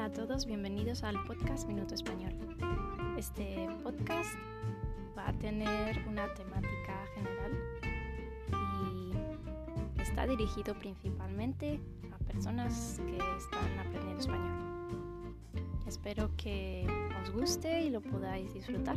[0.00, 2.32] Hola a todos, bienvenidos al podcast Minuto Español.
[3.18, 4.30] Este podcast
[5.14, 7.52] va a tener una temática general
[8.50, 11.78] y está dirigido principalmente
[12.14, 15.36] a personas que están aprendiendo español.
[15.86, 16.86] Espero que
[17.22, 18.96] os guste y lo podáis disfrutar.